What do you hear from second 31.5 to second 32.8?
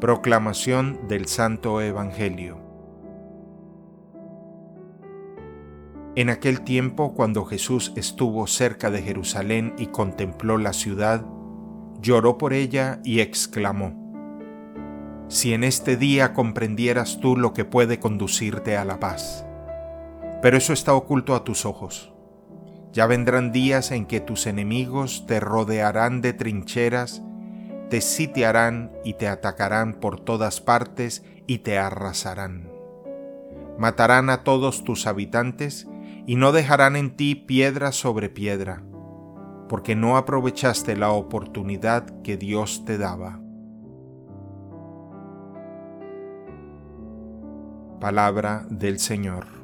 te arrasarán.